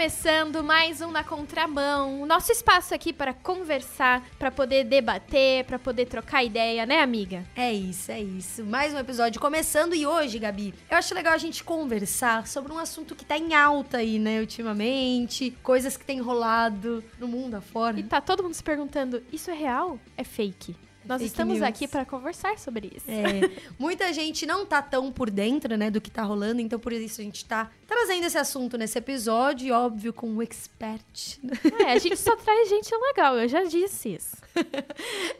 [0.00, 5.78] começando mais um na contramão, o nosso espaço aqui para conversar, para poder debater, para
[5.78, 7.44] poder trocar ideia, né, amiga?
[7.54, 8.64] É isso, é isso.
[8.64, 12.78] Mais um episódio começando e hoje, Gabi, eu acho legal a gente conversar sobre um
[12.78, 18.00] assunto que tá em alta aí, né, ultimamente, coisas que tem rolado no mundo afora.
[18.00, 19.98] E tá todo mundo se perguntando, isso é real?
[20.16, 20.74] É fake?
[21.10, 21.68] Nós Fake estamos news.
[21.68, 23.04] aqui para conversar sobre isso.
[23.10, 26.92] É, muita gente não tá tão por dentro, né, do que tá rolando, então por
[26.92, 31.40] isso a gente tá trazendo esse assunto nesse episódio, e óbvio, com um expert.
[31.80, 34.36] É, a gente só traz gente legal, eu já disse isso.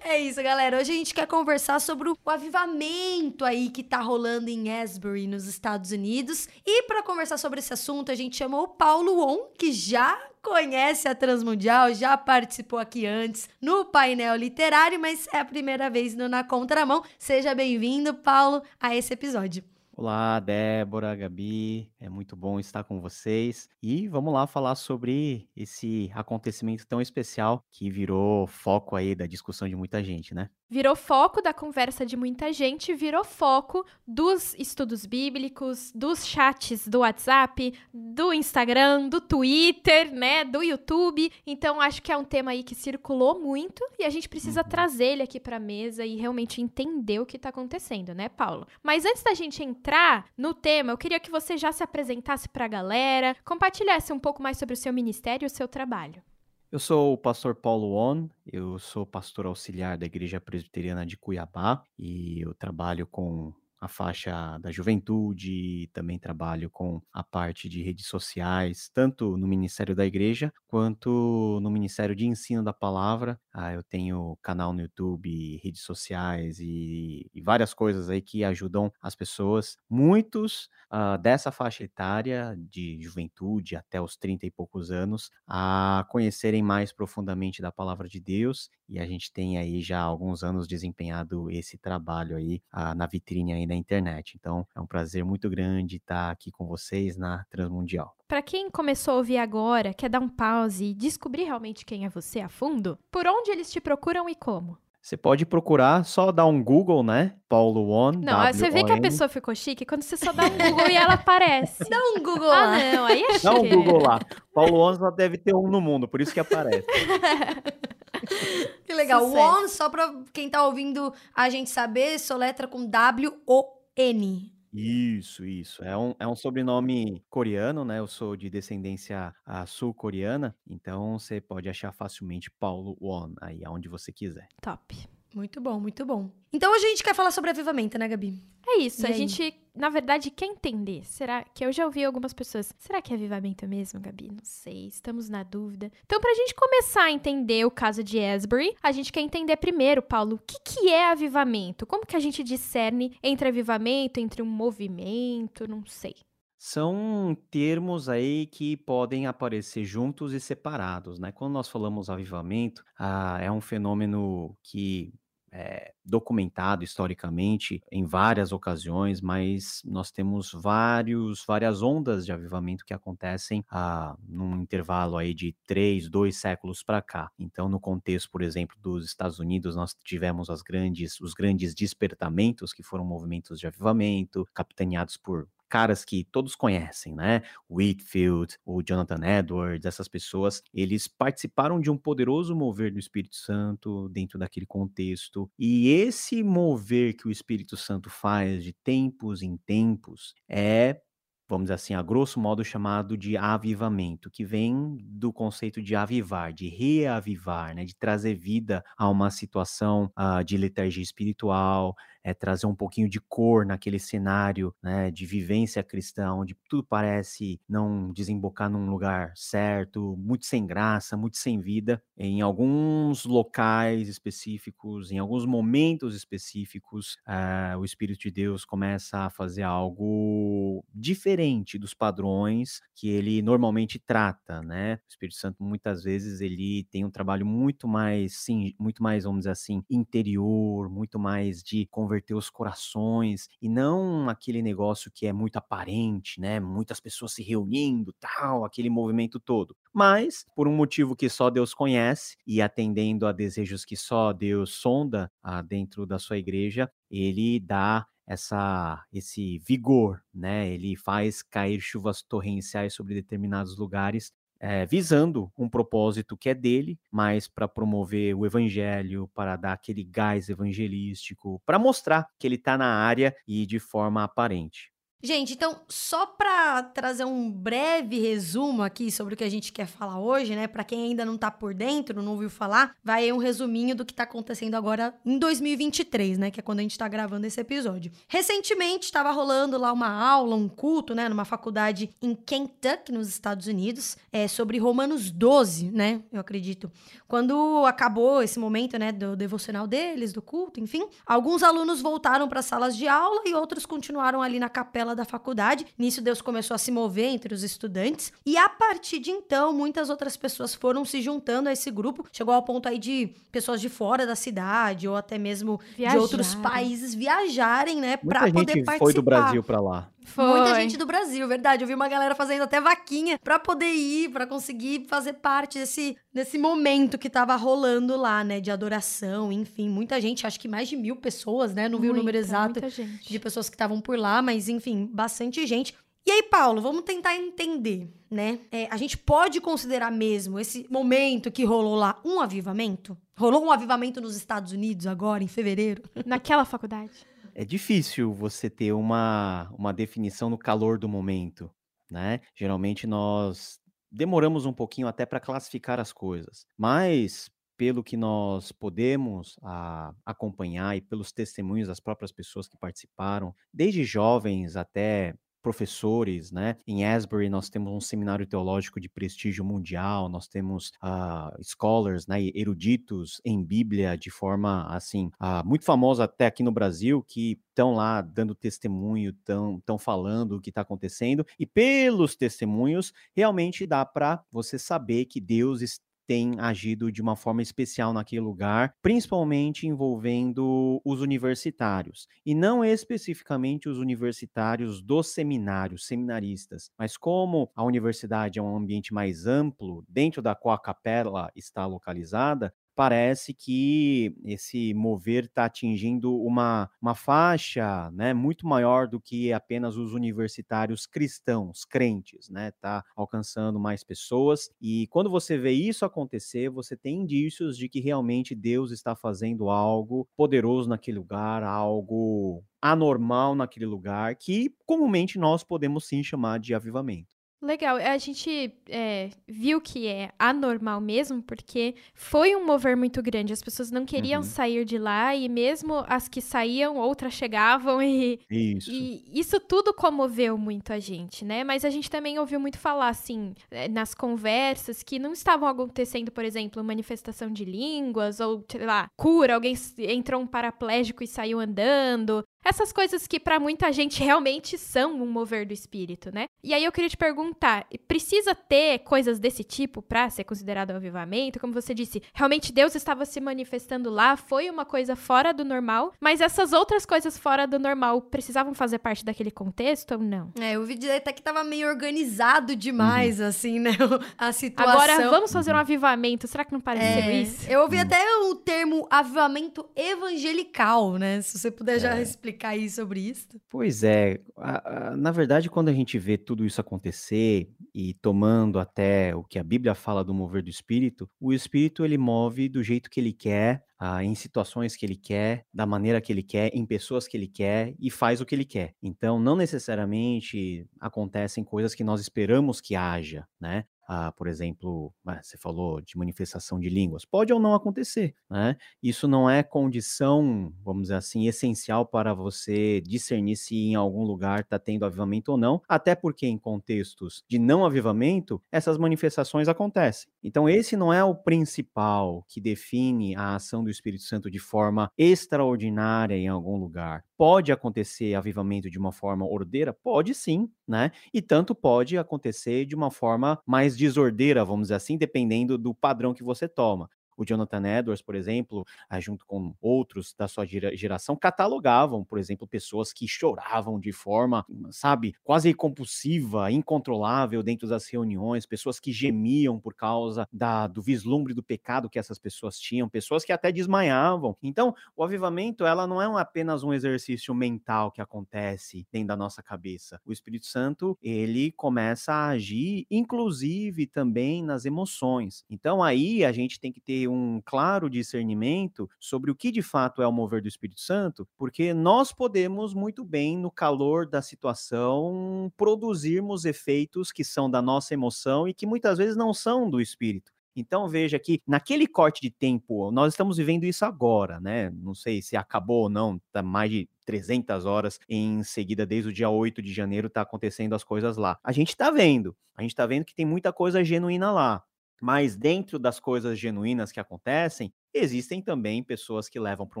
[0.00, 0.78] É isso, galera.
[0.78, 5.46] Hoje a gente quer conversar sobre o avivamento aí que tá rolando em Asbury, nos
[5.46, 6.48] Estados Unidos.
[6.64, 10.18] E para conversar sobre esse assunto, a gente chamou o Paulo On, que já
[10.48, 16.16] conhece a Transmundial, já participou aqui antes no painel literário, mas é a primeira vez
[16.16, 17.04] no Na Contramão.
[17.18, 19.62] Seja bem-vindo, Paulo, a esse episódio.
[19.94, 23.68] Olá, Débora, Gabi, é muito bom estar com vocês.
[23.82, 29.68] E vamos lá falar sobre esse acontecimento tão especial que virou foco aí da discussão
[29.68, 30.48] de muita gente, né?
[30.70, 36.98] Virou foco da conversa de muita gente, virou foco dos estudos bíblicos, dos chats do
[36.98, 41.32] WhatsApp, do Instagram, do Twitter, né, do YouTube.
[41.46, 44.68] Então acho que é um tema aí que circulou muito e a gente precisa Uhum.
[44.68, 48.66] trazer ele aqui pra mesa e realmente entender o que tá acontecendo, né, Paulo?
[48.82, 52.68] Mas antes da gente entrar no tema, eu queria que você já se apresentasse pra
[52.68, 56.22] galera, compartilhasse um pouco mais sobre o seu ministério e o seu trabalho.
[56.70, 61.82] Eu sou o pastor Paulo On, eu sou pastor auxiliar da Igreja Presbiteriana de Cuiabá
[61.98, 68.06] e eu trabalho com a faixa da juventude, também trabalho com a parte de redes
[68.06, 73.40] sociais, tanto no Ministério da Igreja quanto no Ministério de Ensino da Palavra.
[73.52, 78.92] Ah, eu tenho canal no YouTube, redes sociais e, e várias coisas aí que ajudam
[79.00, 79.76] as pessoas.
[79.88, 86.62] Muitos ah, dessa faixa etária de juventude até os 30 e poucos anos a conhecerem
[86.62, 91.50] mais profundamente da palavra de Deus e a gente tem aí já alguns anos desempenhado
[91.50, 94.34] esse trabalho aí ah, na vitrine da internet.
[94.38, 98.14] Então é um prazer muito grande estar aqui com vocês na Transmundial.
[98.26, 102.08] Pra quem começou a ouvir agora, quer dar um pause e descobrir realmente quem é
[102.08, 104.76] você a fundo, por onde eles te procuram e como?
[105.00, 107.34] Você pode procurar, só dar um Google, né?
[107.48, 108.12] Paulo On.
[108.12, 110.96] Não, você vê que a pessoa ficou chique quando você só dá um Google e
[110.96, 111.84] ela aparece.
[111.88, 112.92] Dá um Google Ah, lá.
[112.92, 113.44] não, aí é chique.
[113.44, 114.18] Dá um Google lá.
[114.52, 116.84] Paulo On só deve ter um no mundo, por isso que aparece.
[118.84, 119.24] Que legal.
[119.26, 119.58] Sucesso.
[119.58, 124.52] One, só pra quem tá ouvindo a gente saber, soletra com W-O-N.
[124.72, 125.82] Isso, isso.
[125.82, 127.98] É um, é um sobrenome coreano, né?
[127.98, 133.88] Eu sou de descendência ah, sul-coreana, então você pode achar facilmente Paulo Won aí aonde
[133.88, 134.48] você quiser.
[134.60, 134.94] Top.
[135.34, 136.30] Muito bom, muito bom.
[136.52, 138.42] Então hoje a gente quer falar sobre avivamento, né, Gabi?
[138.66, 139.14] É isso, E a aí?
[139.14, 141.04] gente, na verdade, quer entender.
[141.04, 142.74] Será que eu já ouvi algumas pessoas?
[142.78, 144.28] Será que é avivamento mesmo, Gabi?
[144.28, 145.90] Não sei, estamos na dúvida.
[146.04, 150.02] Então, pra gente começar a entender o caso de Asbury, a gente quer entender primeiro,
[150.02, 151.86] Paulo, o que, que é avivamento?
[151.86, 155.68] Como que a gente discerne entre avivamento, entre um movimento?
[155.68, 156.16] Não sei.
[156.58, 161.30] São termos aí que podem aparecer juntos e separados, né?
[161.30, 165.14] Quando nós falamos avivamento, ah, é um fenômeno que
[165.50, 172.94] é documentado historicamente em várias ocasiões, mas nós temos vários, várias ondas de avivamento que
[172.94, 177.30] acontecem ah, num intervalo aí de três, dois séculos para cá.
[177.38, 182.72] Então, no contexto, por exemplo, dos Estados Unidos, nós tivemos as grandes, os grandes despertamentos,
[182.72, 187.42] que foram movimentos de avivamento, capitaneados por caras que todos conhecem, né?
[187.70, 194.08] Whitfield, o Jonathan Edwards, essas pessoas, eles participaram de um poderoso mover do Espírito Santo
[194.08, 195.50] dentro daquele contexto.
[195.58, 201.00] E esse mover que o Espírito Santo faz de tempos em tempos é
[201.48, 206.52] vamos dizer assim, a grosso modo chamado de avivamento, que vem do conceito de avivar,
[206.52, 211.94] de reavivar, né, de trazer vida a uma situação ah, de letargia espiritual,
[212.30, 217.60] é trazer um pouquinho de cor naquele cenário, né, de vivência cristã, onde tudo parece
[217.68, 222.02] não desembocar num lugar certo, muito sem graça, muito sem vida.
[222.16, 229.30] Em alguns locais específicos, em alguns momentos específicos, ah, o Espírito de Deus começa a
[229.30, 234.94] fazer algo diferente dos padrões que ele normalmente trata, né?
[234.96, 239.40] O Espírito Santo muitas vezes ele tem um trabalho muito mais, sim, muito mais, vamos
[239.40, 241.86] dizer assim, interior, muito mais de
[242.18, 246.60] converter os corações e não aquele negócio que é muito aparente, né?
[246.60, 249.76] Muitas pessoas se reunindo, tal, aquele movimento todo.
[249.92, 254.74] Mas por um motivo que só Deus conhece e atendendo a desejos que só Deus
[254.74, 260.68] sonda ah, dentro da sua igreja, ele dá essa esse vigor, né?
[260.68, 266.98] Ele faz cair chuvas torrenciais sobre determinados lugares é, visando um propósito que é dele,
[267.10, 272.76] mas para promover o evangelho, para dar aquele gás evangelístico, para mostrar que ele está
[272.76, 274.90] na área e de forma aparente.
[275.20, 279.86] Gente, então, só para trazer um breve resumo aqui sobre o que a gente quer
[279.86, 280.68] falar hoje, né?
[280.68, 284.04] Para quem ainda não tá por dentro, não ouviu falar, vai aí um resuminho do
[284.04, 286.52] que tá acontecendo agora em 2023, né?
[286.52, 288.12] Que é quando a gente tá gravando esse episódio.
[288.28, 291.28] Recentemente estava rolando lá uma aula, um culto, né?
[291.28, 296.22] Numa faculdade em Kentucky, nos Estados Unidos, é, sobre Romanos 12, né?
[296.32, 296.92] Eu acredito.
[297.26, 299.10] Quando acabou esse momento, né?
[299.10, 303.84] Do devocional deles, do culto, enfim, alguns alunos voltaram para salas de aula e outros
[303.84, 305.86] continuaram ali na capela da faculdade.
[305.98, 308.32] Nisso, Deus começou a se mover entre os estudantes.
[308.44, 312.26] E a partir de então, muitas outras pessoas foram se juntando a esse grupo.
[312.32, 316.54] Chegou ao ponto aí de pessoas de fora da cidade ou até mesmo de outros
[316.54, 318.98] países viajarem, né, para poder participar.
[318.98, 320.08] foi do Brasil para lá.
[320.28, 320.60] Foi.
[320.60, 321.82] Muita gente do Brasil, verdade.
[321.82, 326.16] Eu vi uma galera fazendo até vaquinha para poder ir, para conseguir fazer parte desse,
[326.32, 328.60] desse momento que tava rolando lá, né?
[328.60, 329.88] De adoração, enfim.
[329.88, 331.88] Muita gente, acho que mais de mil pessoas, né?
[331.88, 332.80] Não vi o número exato
[333.22, 335.94] de pessoas que estavam por lá, mas enfim, bastante gente.
[336.26, 338.58] E aí, Paulo, vamos tentar entender, né?
[338.70, 343.16] É, a gente pode considerar mesmo esse momento que rolou lá um avivamento?
[343.34, 346.02] Rolou um avivamento nos Estados Unidos agora, em fevereiro?
[346.26, 347.12] Naquela faculdade?
[347.58, 351.68] É difícil você ter uma, uma definição no calor do momento,
[352.08, 352.40] né?
[352.54, 353.80] Geralmente nós
[354.12, 360.96] demoramos um pouquinho até para classificar as coisas, mas pelo que nós podemos a, acompanhar
[360.96, 365.34] e pelos testemunhos das próprias pessoas que participaram, desde jovens até
[365.68, 366.76] professores, né?
[366.86, 372.42] Em Asbury nós temos um seminário teológico de prestígio mundial, nós temos uh, scholars, né,
[372.54, 377.92] eruditos em Bíblia de forma assim uh, muito famosa até aqui no Brasil que estão
[377.92, 384.06] lá dando testemunho, estão tão falando o que está acontecendo e pelos testemunhos realmente dá
[384.06, 385.82] para você saber que Deus
[386.28, 393.88] tem agido de uma forma especial naquele lugar, principalmente envolvendo os universitários, e não especificamente
[393.88, 400.42] os universitários dos seminários, seminaristas, mas como a universidade é um ambiente mais amplo, dentro
[400.42, 408.10] da qual a capela está localizada, parece que esse mover está atingindo uma, uma faixa
[408.10, 412.70] né, muito maior do que apenas os universitários cristãos, crentes, né?
[412.70, 414.68] Está alcançando mais pessoas.
[414.82, 419.70] E quando você vê isso acontecer, você tem indícios de que realmente Deus está fazendo
[419.70, 426.74] algo poderoso naquele lugar, algo anormal naquele lugar, que comumente nós podemos sim chamar de
[426.74, 427.37] avivamento.
[427.60, 433.52] Legal, a gente é, viu que é anormal mesmo, porque foi um mover muito grande.
[433.52, 434.46] As pessoas não queriam uhum.
[434.46, 438.88] sair de lá e mesmo as que saíam, outras chegavam e isso.
[438.92, 441.64] e isso tudo comoveu muito a gente, né?
[441.64, 446.30] Mas a gente também ouviu muito falar assim é, nas conversas que não estavam acontecendo,
[446.30, 451.58] por exemplo, manifestação de línguas ou sei lá cura, alguém entrou um paraplégico e saiu
[451.58, 452.44] andando.
[452.64, 456.46] Essas coisas que para muita gente realmente são um mover do espírito, né?
[456.62, 460.96] E aí eu queria te perguntar, precisa ter coisas desse tipo para ser considerado um
[460.96, 461.60] avivamento?
[461.60, 466.12] Como você disse, realmente Deus estava se manifestando lá, foi uma coisa fora do normal,
[466.20, 470.52] mas essas outras coisas fora do normal precisavam fazer parte daquele contexto ou não?
[470.60, 473.46] É, eu ouvi dizer até que tava meio organizado demais, uhum.
[473.46, 473.92] assim, né?
[474.36, 474.92] A situação.
[474.92, 476.46] Agora vamos fazer um avivamento.
[476.46, 477.70] Será que não pareceu é, isso?
[477.70, 481.40] Eu ouvi até o termo avivamento evangelical, né?
[481.40, 482.22] Se você puder já é.
[482.48, 483.48] Explicar cair sobre isso?
[483.68, 488.78] Pois é, a, a, na verdade, quando a gente vê tudo isso acontecer e tomando
[488.78, 492.82] até o que a Bíblia fala do mover do Espírito, o Espírito ele move do
[492.82, 493.84] jeito que ele quer,
[494.22, 497.94] em situações que ele quer, da maneira que ele quer, em pessoas que ele quer
[497.98, 498.94] e faz o que ele quer.
[499.02, 503.84] Então, não necessariamente acontecem coisas que nós esperamos que haja, né?
[504.08, 508.74] Ah, por exemplo, ah, você falou de manifestação de línguas, pode ou não acontecer, né?
[509.02, 514.60] Isso não é condição, vamos dizer assim, essencial para você discernir se em algum lugar
[514.60, 520.30] está tendo avivamento ou não, até porque em contextos de não avivamento, essas manifestações acontecem.
[520.42, 525.10] Então, esse não é o principal que define a ação do Espírito Santo de forma
[525.18, 527.24] extraordinária em algum lugar.
[527.36, 529.92] Pode acontecer avivamento de uma forma ordeira?
[529.92, 531.12] Pode sim, né?
[531.32, 536.34] E tanto pode acontecer de uma forma mais desordeira, vamos dizer assim, dependendo do padrão
[536.34, 537.08] que você toma.
[537.38, 542.66] O Jonathan Edwards, por exemplo, ah, junto com outros da sua geração, catalogavam, por exemplo,
[542.66, 549.78] pessoas que choravam de forma, sabe, quase compulsiva, incontrolável dentro das reuniões, pessoas que gemiam
[549.78, 554.56] por causa da, do vislumbre do pecado que essas pessoas tinham, pessoas que até desmaiavam.
[554.60, 559.62] Então, o avivamento, ela não é apenas um exercício mental que acontece dentro da nossa
[559.62, 560.20] cabeça.
[560.26, 565.64] O Espírito Santo, ele começa a agir, inclusive também nas emoções.
[565.70, 570.22] Então, aí a gente tem que ter um claro discernimento sobre o que de fato
[570.22, 575.72] é o mover do Espírito Santo, porque nós podemos muito bem, no calor da situação,
[575.76, 580.52] produzirmos efeitos que são da nossa emoção e que muitas vezes não são do Espírito.
[580.80, 584.90] Então veja que naquele corte de tempo, nós estamos vivendo isso agora, né?
[584.90, 589.32] Não sei se acabou ou não, tá mais de 300 horas em seguida, desde o
[589.32, 591.58] dia 8 de janeiro, tá acontecendo as coisas lá.
[591.64, 594.84] A gente tá vendo, a gente tá vendo que tem muita coisa genuína lá.
[595.20, 600.00] Mas dentro das coisas genuínas que acontecem, existem também pessoas que levam para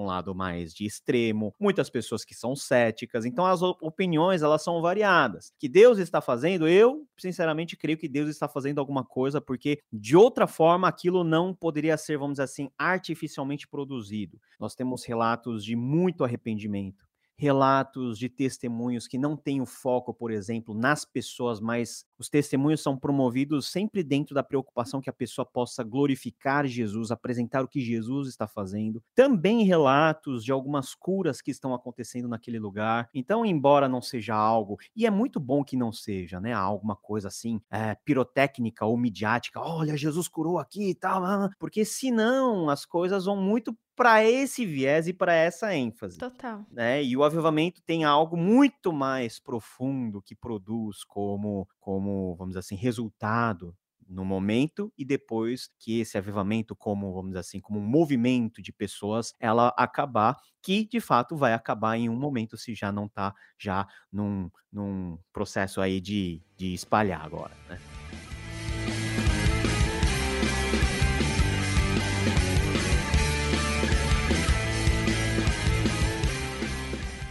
[0.00, 3.24] um lado mais de extremo, muitas pessoas que são céticas.
[3.24, 5.52] Então as opiniões elas são variadas.
[5.58, 10.16] Que Deus está fazendo, eu sinceramente creio que Deus está fazendo alguma coisa porque de
[10.16, 14.40] outra forma aquilo não poderia ser, vamos dizer assim, artificialmente produzido.
[14.58, 17.07] Nós temos relatos de muito arrependimento
[17.38, 22.82] relatos de testemunhos que não têm o foco, por exemplo, nas pessoas, mas os testemunhos
[22.82, 27.80] são promovidos sempre dentro da preocupação que a pessoa possa glorificar Jesus, apresentar o que
[27.80, 29.00] Jesus está fazendo.
[29.14, 33.08] Também relatos de algumas curas que estão acontecendo naquele lugar.
[33.14, 37.28] Então, embora não seja algo, e é muito bom que não seja, né, alguma coisa
[37.28, 41.22] assim, é, pirotécnica ou midiática, olha, Jesus curou aqui e tal,
[41.58, 46.18] porque senão as coisas vão muito para esse viés e para essa ênfase.
[46.18, 46.64] Total.
[46.70, 47.02] Né?
[47.02, 52.76] E o avivamento tem algo muito mais profundo que produz como, como vamos dizer assim,
[52.76, 53.76] resultado
[54.08, 58.72] no momento e depois que esse avivamento como vamos dizer assim como um movimento de
[58.72, 63.34] pessoas ela acabar que de fato vai acabar em um momento se já não está
[63.58, 67.78] já num, num processo aí de, de espalhar agora né?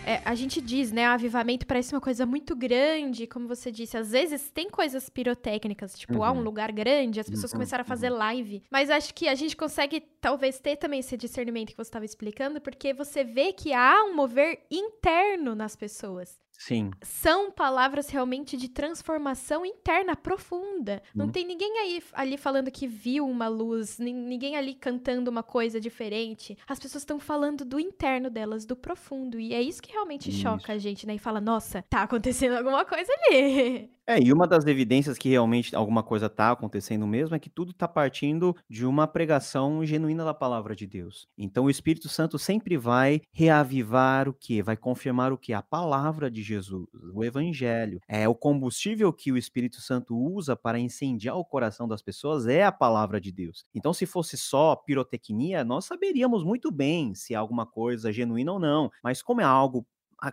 [0.08, 1.06] É, a gente diz, né?
[1.10, 3.98] O avivamento parece uma coisa muito grande, como você disse.
[3.98, 6.24] Às vezes tem coisas pirotécnicas, tipo, uhum.
[6.24, 7.58] ah, um lugar grande, as pessoas uhum.
[7.58, 8.18] começaram a fazer uhum.
[8.18, 8.64] live.
[8.72, 12.62] Mas acho que a gente consegue, talvez, ter também esse discernimento que você estava explicando,
[12.62, 16.40] porque você vê que há um mover interno nas pessoas.
[16.58, 16.90] Sim.
[17.04, 21.02] São palavras realmente de transformação interna profunda.
[21.14, 21.32] Não uhum.
[21.32, 26.58] tem ninguém aí ali falando que viu uma luz, ninguém ali cantando uma coisa diferente.
[26.68, 29.40] As pessoas estão falando do interno delas, do profundo.
[29.40, 30.40] E é isso que realmente isso.
[30.40, 31.16] choca a gente, né?
[31.16, 33.92] E fala, nossa, tá acontecendo alguma coisa ali.
[34.10, 37.72] É, e uma das evidências que realmente alguma coisa está acontecendo mesmo é que tudo
[37.72, 41.28] está partindo de uma pregação genuína da palavra de Deus.
[41.38, 44.62] Então o Espírito Santo sempre vai reavivar o que?
[44.62, 45.52] Vai confirmar o que?
[45.52, 48.00] A palavra de Jesus, o Evangelho.
[48.08, 52.64] É o combustível que o Espírito Santo usa para incendiar o coração das pessoas é
[52.64, 53.66] a palavra de Deus.
[53.76, 58.60] Então, se fosse só pirotecnia, nós saberíamos muito bem se é alguma coisa genuína ou
[58.60, 58.90] não.
[59.04, 59.86] Mas como é algo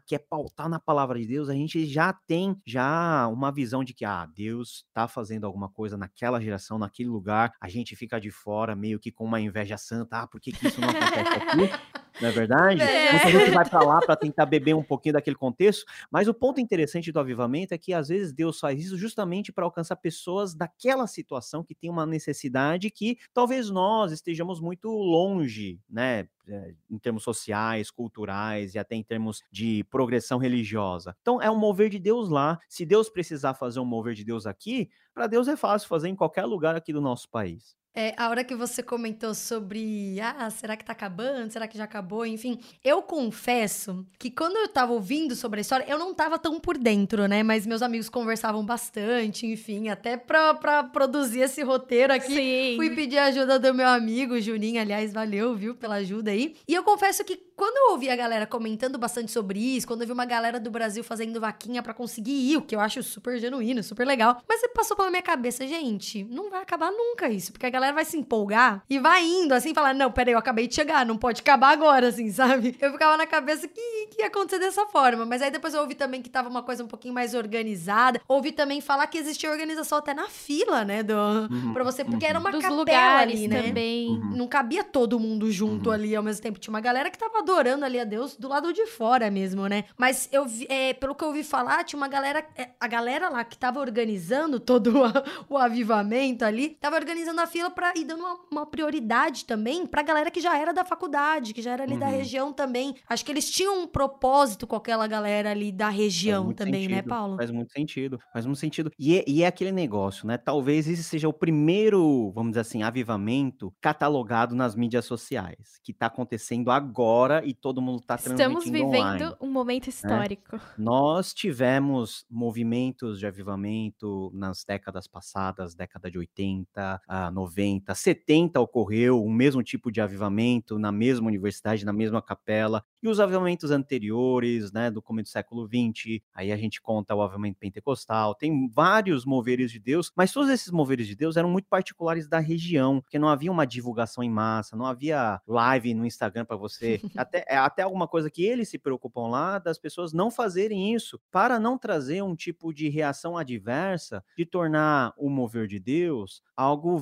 [0.07, 3.93] que é pautar na palavra de Deus, a gente já tem já uma visão de
[3.93, 8.31] que ah, Deus está fazendo alguma coisa naquela geração, naquele lugar, a gente fica de
[8.31, 11.95] fora meio que com uma inveja santa, ah, por que, que isso não acontece aqui?
[12.21, 12.81] não é verdade?
[12.81, 13.13] É.
[13.13, 16.61] Muita gente vai para lá para tentar beber um pouquinho daquele contexto, mas o ponto
[16.61, 21.07] interessante do avivamento é que às vezes Deus faz isso justamente para alcançar pessoas daquela
[21.07, 26.29] situação que tem uma necessidade que talvez nós estejamos muito longe, né?
[26.47, 31.17] Eh, em termos sociais, culturais e até em termos de progressão religiosa.
[31.23, 32.59] Então é um mover de Deus lá.
[32.69, 36.15] Se Deus precisar fazer um mover de Deus aqui, para Deus é fácil fazer em
[36.15, 37.75] qualquer lugar aqui do nosso país.
[37.97, 41.53] É, a hora que você comentou sobre, ah, será que tá acabando?
[41.53, 42.27] Será que já acabou?
[42.27, 46.59] Enfim, eu confesso que quando eu tava ouvindo sobre a história, eu não tava tão
[46.59, 47.45] por dentro, né?
[47.45, 52.35] Mas meus amigos conversavam bastante, enfim, até pra, pra produzir esse roteiro aqui.
[52.35, 52.77] Sim.
[52.77, 56.57] Fui pedir ajuda do meu amigo, Juninho, aliás, valeu, viu, pela ajuda aí.
[56.67, 60.07] E eu confesso que quando eu ouvi a galera comentando bastante sobre isso, quando eu
[60.09, 63.39] vi uma galera do Brasil fazendo vaquinha para conseguir ir, o que eu acho super
[63.39, 67.67] genuíno, super legal, mas passou pela minha cabeça, gente, não vai acabar nunca isso, porque
[67.67, 70.75] a galera vai se empolgar e vai indo assim, falar, não, peraí, eu acabei de
[70.75, 72.77] chegar, não pode acabar agora, assim, sabe?
[72.81, 75.95] Eu ficava na cabeça que, que ia acontecer dessa forma, mas aí depois eu ouvi
[75.95, 79.99] também que tava uma coisa um pouquinho mais organizada, ouvi também falar que existia organização
[79.99, 82.31] até na fila, né, do, uhum, pra você, porque uhum.
[82.31, 83.63] era uma Dos capela ali, né?
[83.63, 84.09] também.
[84.09, 84.37] Uhum.
[84.37, 85.95] Não cabia todo mundo junto uhum.
[85.95, 88.73] ali ao mesmo tempo, tinha uma galera que tava adorando ali a Deus do lado
[88.73, 89.85] de fora mesmo, né?
[89.97, 93.29] Mas eu vi, é, pelo que eu ouvi falar, tinha uma galera, é, a galera
[93.29, 94.93] lá que tava organizando todo
[95.49, 99.87] o, o avivamento ali, tava organizando a fila para ir dando uma, uma, prioridade também
[99.87, 101.99] pra galera que já era da faculdade, que já era ali uhum.
[101.99, 102.95] da região também.
[103.09, 106.97] Acho que eles tinham um propósito com aquela galera ali da região também, né, sentido,
[106.97, 107.37] né, Paulo?
[107.37, 108.91] Faz muito sentido, faz muito sentido.
[108.99, 110.39] E é, e é aquele negócio, né?
[110.39, 116.07] Talvez esse seja o primeiro, vamos dizer assim, avivamento catalogado nas mídias sociais, que tá
[116.07, 119.91] acontecendo agora e todo mundo tá transmitindo Estamos vivendo online, um momento né?
[119.91, 120.57] histórico.
[120.57, 120.63] Né?
[120.79, 127.03] Nós tivemos movimentos de avivamento nas décadas passadas, década de 80,
[127.33, 127.64] 90,
[127.95, 133.21] 70 ocorreu o mesmo tipo de avivamento na mesma universidade, na mesma capela, e os
[133.21, 138.35] avivamentos anteriores, né, do começo do século 20, aí a gente conta o avivamento pentecostal,
[138.35, 142.39] tem vários moveres de Deus, mas todos esses moveres de Deus eram muito particulares da
[142.39, 147.01] região, porque não havia uma divulgação em massa, não havia live no Instagram para você,
[147.17, 151.21] até, é, até alguma coisa que eles se preocupam lá, das pessoas não fazerem isso,
[151.31, 156.97] para não trazer um tipo de reação adversa, de tornar o mover de Deus algo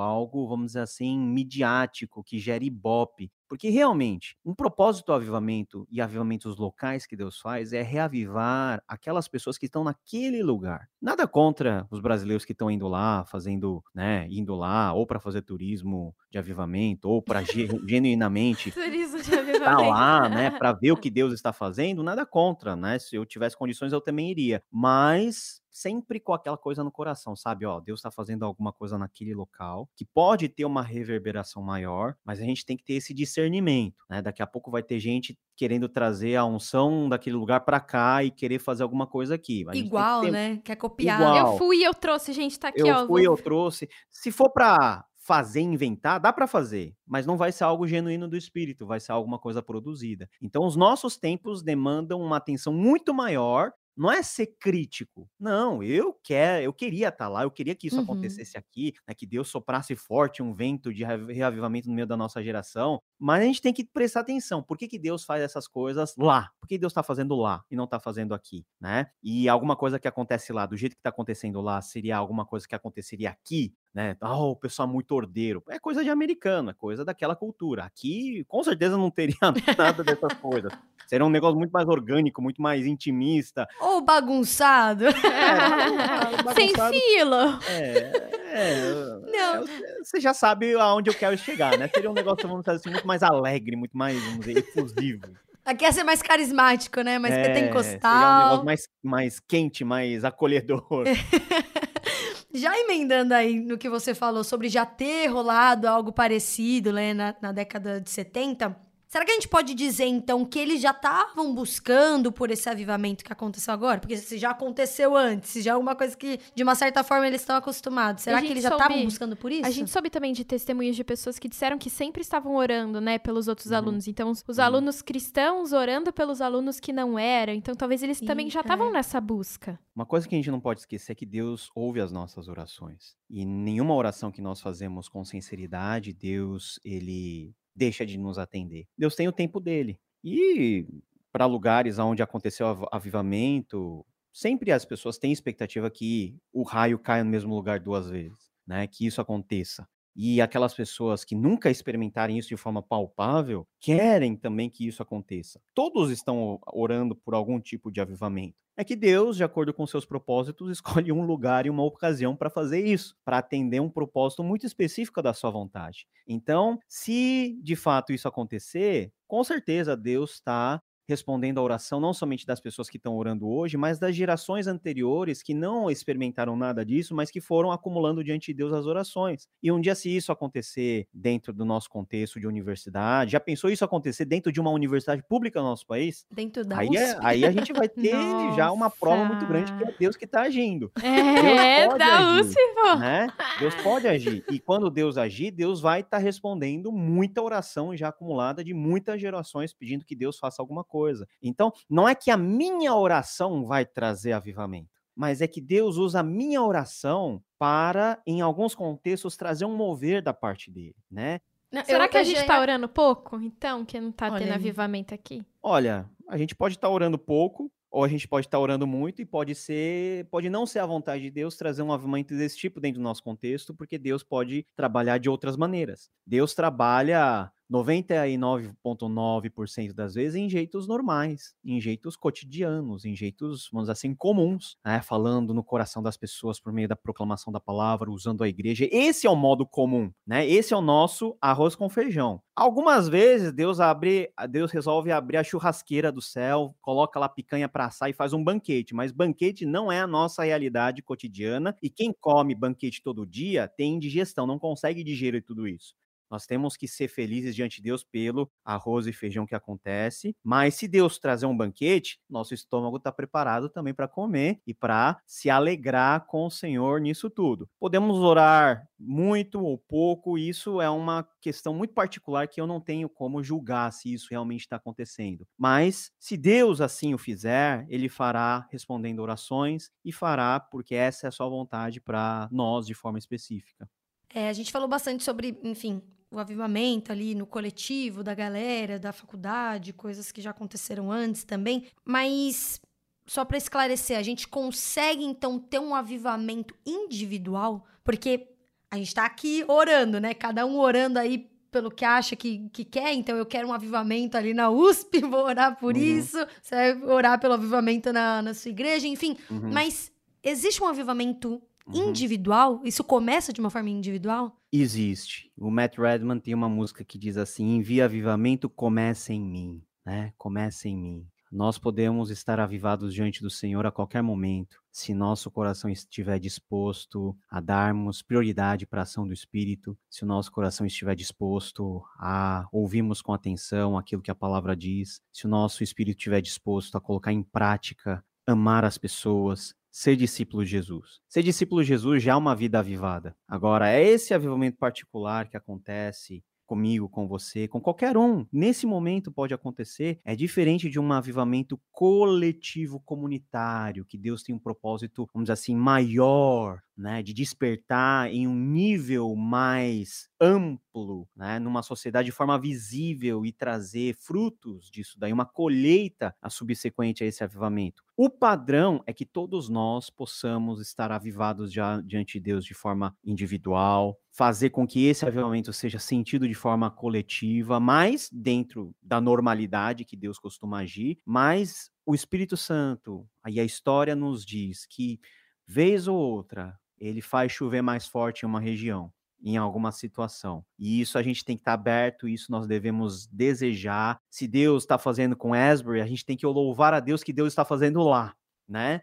[0.00, 3.30] algo, vamos dizer assim, midiático, que gere ibope.
[3.48, 9.26] Porque realmente, um propósito do avivamento e avivamentos locais que Deus faz é reavivar aquelas
[9.26, 10.86] pessoas que estão naquele lugar.
[11.00, 15.40] Nada contra os brasileiros que estão indo lá, fazendo, né, indo lá ou para fazer
[15.40, 17.40] turismo de avivamento ou para
[17.88, 19.58] genuinamente turismo de avivamento.
[19.58, 22.98] estar lá, né, para ver o que Deus está fazendo, nada contra, né?
[22.98, 24.62] Se eu tivesse condições eu também iria.
[24.70, 27.64] Mas sempre com aquela coisa no coração, sabe?
[27.64, 32.40] Ó, Deus está fazendo alguma coisa naquele local que pode ter uma reverberação maior, mas
[32.40, 34.20] a gente tem que ter esse discernimento, né?
[34.20, 38.30] Daqui a pouco vai ter gente querendo trazer a unção daquele lugar para cá e
[38.30, 39.64] querer fazer alguma coisa aqui.
[39.72, 40.32] Igual, que ter...
[40.32, 40.60] né?
[40.64, 41.20] Quer copiar.
[41.20, 41.36] Igual.
[41.52, 43.00] Eu fui e eu trouxe, gente, tá aqui, eu ó.
[43.00, 43.36] Eu fui, vou...
[43.36, 43.88] eu trouxe.
[44.10, 48.34] Se for para fazer, inventar, dá para fazer, mas não vai ser algo genuíno do
[48.34, 50.26] espírito, vai ser alguma coisa produzida.
[50.40, 55.28] Então, os nossos tempos demandam uma atenção muito maior não é ser crítico.
[55.38, 58.04] Não, eu quero, eu queria estar tá lá, eu queria que isso uhum.
[58.04, 62.42] acontecesse aqui, né, que Deus soprasse forte um vento de reavivamento no meio da nossa
[62.42, 63.02] geração.
[63.18, 64.62] Mas a gente tem que prestar atenção.
[64.62, 66.50] Por que, que Deus faz essas coisas lá?
[66.60, 69.06] Por que Deus está fazendo lá e não está fazendo aqui, né?
[69.22, 72.66] E alguma coisa que acontece lá, do jeito que está acontecendo lá, seria alguma coisa
[72.66, 74.16] que aconteceria aqui, né?
[74.22, 75.62] Oh, o pessoal é muito ordeiro.
[75.68, 77.84] É coisa de americano, é coisa daquela cultura.
[77.84, 79.36] Aqui, com certeza, não teria
[79.76, 80.72] nada dessas coisas.
[81.06, 83.66] Seria um negócio muito mais orgânico, muito mais intimista.
[83.80, 85.06] Ou bagunçado.
[85.06, 85.14] É,
[86.44, 86.54] bagunçado.
[86.54, 87.58] Sem fila.
[87.66, 89.66] É, é, não.
[90.02, 91.88] você já sabe aonde eu quero chegar, né?
[91.88, 95.26] Seria um negócio, vamos dizer assim, muito mais alegre, muito mais, vamos dizer, efusivo.
[95.64, 97.18] Aqui ia ser mais carismático, né?
[97.18, 98.12] Mas é, pentecostal.
[98.12, 101.04] Seria um negócio mais, mais quente, mais acolhedor.
[102.52, 107.34] Já emendando aí no que você falou sobre já ter rolado algo parecido né, na,
[107.42, 108.74] na década de 70,
[109.08, 113.24] Será que a gente pode dizer, então, que eles já estavam buscando por esse avivamento
[113.24, 114.00] que aconteceu agora?
[114.00, 117.26] Porque se já aconteceu antes, se já é alguma coisa que, de uma certa forma,
[117.26, 118.22] eles estão acostumados.
[118.22, 119.64] Será que eles já estavam buscando por isso?
[119.64, 123.18] A gente soube também de testemunhos de pessoas que disseram que sempre estavam orando, né,
[123.18, 123.78] pelos outros uhum.
[123.78, 124.06] alunos.
[124.06, 124.64] Então, os, os uhum.
[124.64, 127.54] alunos cristãos orando pelos alunos que não eram.
[127.54, 129.80] Então, talvez eles também já estavam nessa busca.
[129.96, 133.16] Uma coisa que a gente não pode esquecer é que Deus ouve as nossas orações.
[133.30, 138.86] E nenhuma oração que nós fazemos com sinceridade, Deus, ele deixa de nos atender.
[138.98, 140.00] Deus tem o tempo dele.
[140.24, 140.86] E
[141.32, 147.30] para lugares onde aconteceu avivamento, sempre as pessoas têm expectativa que o raio caia no
[147.30, 148.86] mesmo lugar duas vezes, né?
[148.88, 149.88] Que isso aconteça.
[150.20, 155.60] E aquelas pessoas que nunca experimentaram isso de forma palpável querem também que isso aconteça.
[155.72, 160.06] Todos estão orando por algum tipo de avivamento é que Deus, de acordo com seus
[160.06, 164.64] propósitos, escolhe um lugar e uma ocasião para fazer isso, para atender um propósito muito
[164.64, 166.06] específico da sua vontade.
[166.26, 172.44] Então, se de fato isso acontecer, com certeza Deus está respondendo à oração não somente
[172.44, 177.14] das pessoas que estão orando hoje, mas das gerações anteriores que não experimentaram nada disso,
[177.14, 179.48] mas que foram acumulando diante de Deus as orações.
[179.62, 183.84] E um dia, se isso acontecer dentro do nosso contexto de universidade, já pensou isso
[183.84, 186.26] acontecer dentro de uma universidade pública no nosso país?
[186.30, 188.12] Dentro da aí, é, aí a gente vai ter
[188.54, 190.92] já uma prova muito grande que é Deus que está agindo.
[191.02, 192.60] É, da agir, USP,
[192.98, 193.28] né?
[193.58, 194.44] Deus pode agir.
[194.50, 199.18] E quando Deus agir, Deus vai estar tá respondendo muita oração já acumulada de muitas
[199.18, 201.28] gerações pedindo que Deus faça alguma coisa coisa.
[201.40, 206.20] Então, não é que a minha oração vai trazer avivamento, mas é que Deus usa
[206.20, 211.40] a minha oração para, em alguns contextos, trazer um mover da parte dele, né?
[211.70, 215.44] Não, Será que a gente está orando pouco, então, que não está tendo avivamento aqui?
[215.62, 218.86] Olha, a gente pode estar tá orando pouco, ou a gente pode estar tá orando
[218.86, 222.56] muito e pode ser, pode não ser a vontade de Deus trazer um avivamento desse
[222.56, 226.10] tipo dentro do nosso contexto, porque Deus pode trabalhar de outras maneiras.
[226.26, 233.92] Deus trabalha 99,9% das vezes em jeitos normais, em jeitos cotidianos, em jeitos, vamos dizer
[233.92, 235.00] assim, comuns, né?
[235.02, 238.88] falando no coração das pessoas por meio da proclamação da palavra, usando a igreja.
[238.90, 240.48] Esse é o modo comum, né?
[240.48, 242.40] Esse é o nosso arroz com feijão.
[242.56, 247.86] Algumas vezes Deus abre, Deus resolve abrir a churrasqueira do céu, coloca lá picanha para
[247.86, 252.12] assar e faz um banquete, mas banquete não é a nossa realidade cotidiana e quem
[252.18, 255.94] come banquete todo dia tem indigestão, não consegue digerir tudo isso.
[256.30, 260.74] Nós temos que ser felizes diante de Deus pelo arroz e feijão que acontece, mas
[260.74, 265.50] se Deus trazer um banquete, nosso estômago está preparado também para comer e para se
[265.50, 267.68] alegrar com o Senhor nisso tudo.
[267.78, 273.08] Podemos orar muito ou pouco, isso é uma questão muito particular que eu não tenho
[273.08, 275.46] como julgar se isso realmente está acontecendo.
[275.56, 281.28] Mas se Deus assim o fizer, ele fará respondendo orações e fará porque essa é
[281.28, 283.88] a sua vontade para nós de forma específica.
[284.34, 289.12] É, a gente falou bastante sobre, enfim, o avivamento ali no coletivo da galera, da
[289.12, 291.86] faculdade, coisas que já aconteceram antes também.
[292.04, 292.80] Mas
[293.26, 298.48] só para esclarecer, a gente consegue então ter um avivamento individual, porque
[298.90, 300.32] a gente está aqui orando, né?
[300.34, 304.36] Cada um orando aí pelo que acha que, que quer, então eu quero um avivamento
[304.36, 306.02] ali na USP, vou orar por uhum.
[306.02, 309.36] isso, você vai orar pelo avivamento na, na sua igreja, enfim.
[309.50, 309.70] Uhum.
[309.72, 310.10] Mas
[310.42, 312.08] existe um avivamento uhum.
[312.08, 312.80] individual?
[312.84, 314.57] Isso começa de uma forma individual?
[314.70, 315.50] Existe.
[315.56, 320.32] O Matt Redman tem uma música que diz assim: envia avivamento, começa em mim, né?
[320.36, 321.26] Começa em mim.
[321.50, 327.34] Nós podemos estar avivados diante do Senhor a qualquer momento, se nosso coração estiver disposto
[327.48, 332.68] a darmos prioridade para a ação do Espírito, se o nosso coração estiver disposto a
[332.70, 337.00] ouvirmos com atenção aquilo que a palavra diz, se o nosso espírito estiver disposto a
[337.00, 341.20] colocar em prática amar as pessoas, ser discípulo de Jesus.
[341.28, 343.36] Ser discípulo de Jesus já é uma vida avivada.
[343.46, 349.32] Agora, é esse avivamento particular que acontece comigo, com você, com qualquer um, nesse momento
[349.32, 355.46] pode acontecer, é diferente de um avivamento coletivo comunitário, que Deus tem um propósito, vamos
[355.46, 362.32] dizer assim, maior, né, de despertar em um nível mais amplo, né, numa sociedade de
[362.32, 368.02] forma visível e trazer frutos disso daí, uma colheita a subsequente a esse avivamento.
[368.16, 374.18] O padrão é que todos nós possamos estar avivados diante de Deus de forma individual,
[374.32, 380.16] fazer com que esse avivamento seja sentido de forma coletiva, mas dentro da normalidade que
[380.16, 385.20] Deus costuma agir, mas o Espírito Santo, aí a história nos diz que
[385.66, 390.64] vez ou outra ele faz chover mais forte em uma região, em alguma situação.
[390.78, 394.20] E isso a gente tem que estar tá aberto, isso nós devemos desejar.
[394.30, 397.48] Se Deus está fazendo com Asbury, a gente tem que louvar a Deus que Deus
[397.48, 398.34] está fazendo lá,
[398.68, 399.02] né?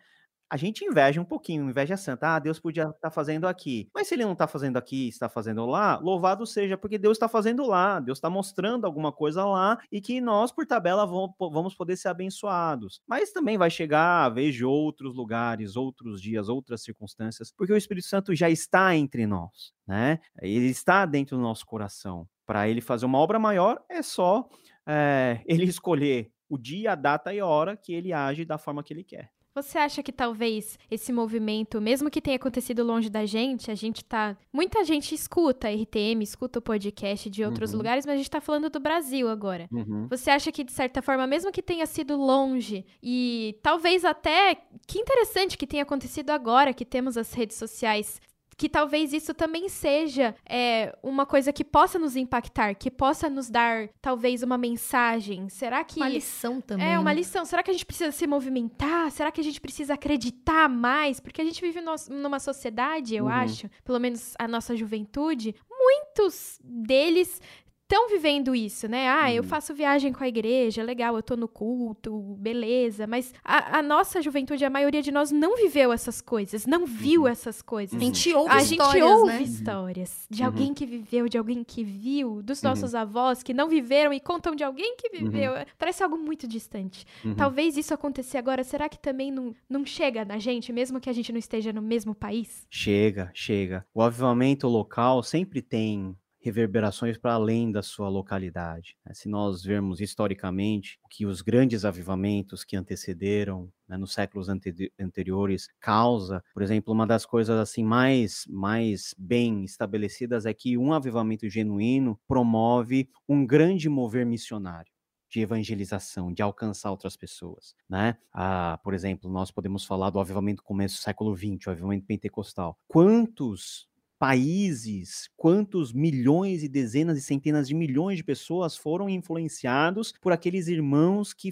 [0.50, 2.36] A gente inveja um pouquinho, inveja santa.
[2.36, 3.90] Ah, Deus podia estar tá fazendo aqui.
[3.94, 7.28] Mas se ele não está fazendo aqui, está fazendo lá, louvado seja, porque Deus está
[7.28, 8.00] fazendo lá.
[8.00, 13.02] Deus está mostrando alguma coisa lá e que nós, por tabela, vamos poder ser abençoados.
[13.08, 17.78] Mas também vai chegar a vez de outros lugares, outros dias, outras circunstâncias, porque o
[17.78, 20.20] Espírito Santo já está entre nós, né?
[20.42, 22.28] Ele está dentro do nosso coração.
[22.46, 24.48] Para ele fazer uma obra maior, é só
[24.86, 28.84] é, ele escolher o dia, a data e a hora que ele age da forma
[28.84, 29.32] que ele quer.
[29.56, 34.04] Você acha que talvez esse movimento, mesmo que tenha acontecido longe da gente, a gente
[34.04, 34.36] tá.
[34.52, 37.78] Muita gente escuta a RTM, escuta o podcast de outros uhum.
[37.78, 39.70] lugares, mas a gente tá falando do Brasil agora.
[39.72, 40.08] Uhum.
[40.10, 44.58] Você acha que, de certa forma, mesmo que tenha sido longe, e talvez até.
[44.86, 48.20] Que interessante que tenha acontecido agora, que temos as redes sociais
[48.58, 53.50] que talvez isso também seja é, uma coisa que possa nos impactar, que possa nos
[53.50, 55.50] dar talvez uma mensagem.
[55.50, 56.00] Será que.
[56.00, 56.88] Uma lição também.
[56.88, 57.16] É, uma né?
[57.16, 57.44] lição.
[57.46, 59.12] Será que a gente precisa se movimentar?
[59.12, 61.20] Será que a gente precisa acreditar mais?
[61.20, 63.32] Porque a gente vive no, numa sociedade, eu uhum.
[63.32, 67.42] acho, pelo menos a nossa juventude, muitos deles
[67.86, 69.08] estão vivendo isso, né?
[69.08, 69.48] Ah, eu uhum.
[69.48, 73.06] faço viagem com a igreja, legal, eu tô no culto, beleza.
[73.06, 77.22] Mas a, a nossa juventude, a maioria de nós não viveu essas coisas, não viu
[77.22, 77.28] uhum.
[77.28, 77.96] essas coisas.
[77.96, 79.42] A gente ouve a histórias, gente ouve né?
[79.44, 80.48] histórias de uhum.
[80.48, 82.70] alguém que viveu, de alguém que viu, dos uhum.
[82.70, 85.54] nossos avós que não viveram e contam de alguém que viveu.
[85.54, 85.66] Uhum.
[85.78, 87.06] Parece algo muito distante.
[87.24, 87.36] Uhum.
[87.36, 88.64] Talvez isso aconteça agora.
[88.64, 91.82] Será que também não, não chega na gente, mesmo que a gente não esteja no
[91.82, 92.66] mesmo país?
[92.70, 93.86] Chega, chega.
[93.94, 98.96] O avivamento local sempre tem reverberações para além da sua localidade.
[99.04, 99.16] Né?
[99.16, 105.68] Se nós vermos historicamente que os grandes avivamentos que antecederam né, nos séculos ante anteriores
[105.80, 111.50] causa, por exemplo, uma das coisas assim mais mais bem estabelecidas é que um avivamento
[111.50, 114.94] genuíno promove um grande mover missionário
[115.28, 118.16] de evangelização, de alcançar outras pessoas, né?
[118.32, 122.78] Ah, por exemplo, nós podemos falar do avivamento começo do século XX, o avivamento pentecostal.
[122.88, 130.32] Quantos países, quantos milhões e dezenas e centenas de milhões de pessoas foram influenciados por
[130.32, 131.52] aqueles irmãos que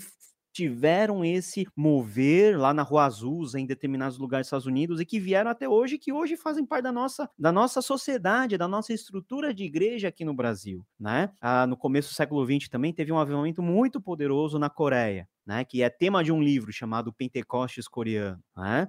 [0.54, 5.20] tiveram esse mover lá na Rua Azusa, em determinados lugares dos Estados Unidos, e que
[5.20, 9.52] vieram até hoje, que hoje fazem parte da nossa, da nossa sociedade, da nossa estrutura
[9.52, 11.32] de igreja aqui no Brasil, né?
[11.42, 15.66] Ah, no começo do século XX também teve um avivamento muito poderoso na Coreia, né?
[15.66, 18.88] Que é tema de um livro chamado Pentecostes Coreano, né?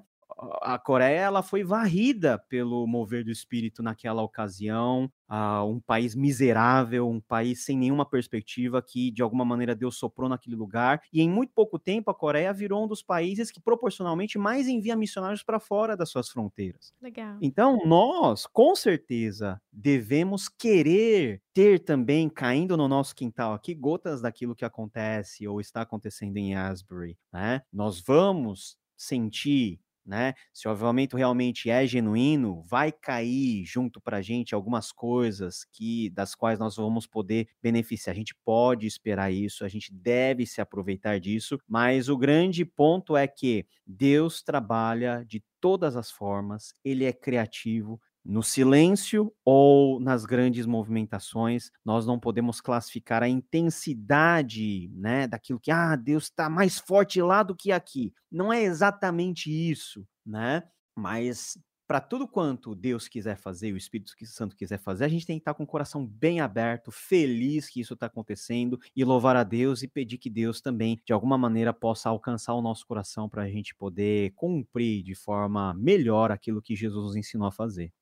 [0.62, 7.08] A Coreia ela foi varrida pelo mover do espírito naquela ocasião, uh, um país miserável,
[7.08, 11.30] um país sem nenhuma perspectiva que de alguma maneira Deus soprou naquele lugar e em
[11.30, 15.60] muito pouco tempo a Coreia virou um dos países que proporcionalmente mais envia missionários para
[15.60, 16.92] fora das suas fronteiras.
[17.00, 17.38] Legal.
[17.40, 24.54] Então nós, com certeza, devemos querer ter também caindo no nosso quintal aqui gotas daquilo
[24.54, 27.62] que acontece ou está acontecendo em Asbury, né?
[27.72, 30.34] Nós vamos sentir né?
[30.52, 36.10] Se o avivamento realmente é genuíno, vai cair junto para a gente algumas coisas que
[36.10, 38.12] das quais nós vamos poder beneficiar.
[38.14, 43.16] A gente pode esperar isso, a gente deve se aproveitar disso, mas o grande ponto
[43.16, 50.24] é que Deus trabalha de todas as formas, ele é criativo, no silêncio ou nas
[50.24, 56.78] grandes movimentações, nós não podemos classificar a intensidade, né, daquilo que ah, Deus está mais
[56.78, 58.12] forte lá do que aqui.
[58.30, 60.62] Não é exatamente isso, né?
[60.96, 65.36] Mas para tudo quanto Deus quiser fazer, o Espírito Santo quiser fazer, a gente tem
[65.36, 69.44] que estar com o coração bem aberto, feliz que isso está acontecendo e louvar a
[69.44, 73.42] Deus e pedir que Deus também, de alguma maneira, possa alcançar o nosso coração para
[73.42, 77.92] a gente poder cumprir de forma melhor aquilo que Jesus nos ensinou a fazer.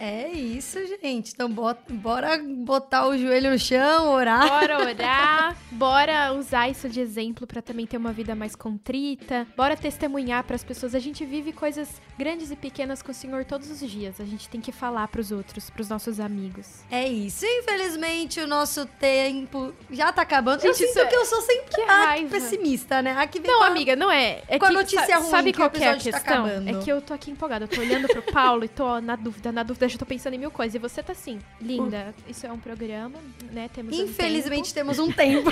[0.00, 1.32] É isso, gente.
[1.34, 4.48] Então, bora, bora botar o joelho no chão, orar.
[4.48, 5.56] Bora orar.
[5.72, 9.46] bora usar isso de exemplo para também ter uma vida mais contrita.
[9.56, 10.94] Bora testemunhar para as pessoas.
[10.94, 14.20] A gente vive coisas grandes e pequenas com o Senhor todos os dias.
[14.20, 16.84] A gente tem que falar para os outros, para os nossos amigos.
[16.90, 17.44] É isso.
[17.44, 20.60] Infelizmente, o nosso tempo já tá acabando.
[20.60, 21.08] Gente, eu sinto isso...
[21.08, 23.16] que eu sou sempre que ah, pessimista, né?
[23.18, 24.42] Aqui vem não, amiga, não é.
[24.46, 26.44] é com que, a notícia ruim sabe que qual que é a tá questão?
[26.44, 27.64] Tá é que eu tô aqui empolgada.
[27.64, 30.38] Eu tô olhando pro Paulo e tô na dúvida, na dúvida já tô pensando em
[30.38, 30.74] mil coisas.
[30.74, 33.18] E você tá assim, linda, isso é um programa,
[33.52, 33.68] né?
[33.72, 35.50] Temos Infelizmente um temos um tempo.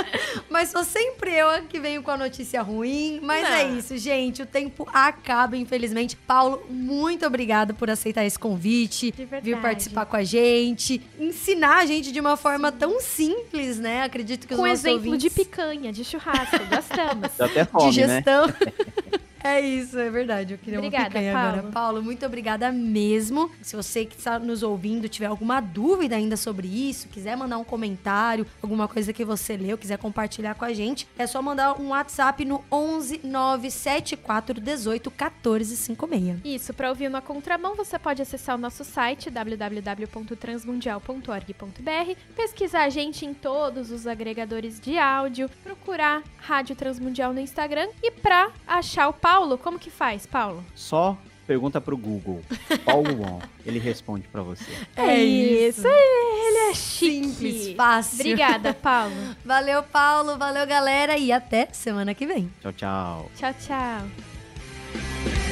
[0.48, 3.20] mas sou sempre eu que venho com a notícia ruim.
[3.22, 3.50] Mas Não.
[3.50, 4.42] é isso, gente.
[4.42, 6.16] O tempo acaba, infelizmente.
[6.16, 9.14] Paulo, muito obrigada por aceitar esse convite.
[9.42, 11.00] Vir participar com a gente.
[11.18, 14.02] Ensinar a gente de uma forma tão simples, né?
[14.02, 15.20] Acredito que os com nossos exemplo ouvintes...
[15.22, 16.58] de picanha, de churrasco.
[16.68, 17.30] Gostamos.
[17.36, 18.22] Dá até fome, de né?
[19.42, 20.54] É isso, é verdade.
[20.54, 21.48] Eu queria obrigada, uma picanha Paulo.
[21.48, 21.72] agora.
[21.72, 23.50] Paulo, muito obrigada mesmo.
[23.62, 27.64] Se você que está nos ouvindo tiver alguma dúvida ainda sobre isso, quiser mandar um
[27.64, 31.88] comentário, alguma coisa que você leu, quiser compartilhar com a gente, é só mandar um
[31.88, 36.40] WhatsApp no 11 974 18 14 56.
[36.44, 43.24] Isso, para ouvir na contramão, você pode acessar o nosso site www.transmundial.org.br, pesquisar a gente
[43.24, 49.12] em todos os agregadores de áudio, procurar Rádio Transmundial no Instagram e para achar o
[49.28, 50.64] Paulo, como que faz, Paulo?
[50.74, 51.14] Só
[51.46, 52.40] pergunta pro Google.
[52.82, 53.40] Paulo Won.
[53.66, 54.64] Ele responde para você.
[54.96, 55.86] É, é isso.
[55.86, 57.28] Ele é chique.
[57.28, 58.20] Simples, fácil.
[58.20, 59.14] Obrigada, Paulo.
[59.44, 60.38] valeu, Paulo.
[60.38, 61.18] Valeu, galera.
[61.18, 62.50] E até semana que vem.
[62.62, 63.30] Tchau, tchau.
[63.36, 65.47] Tchau, tchau.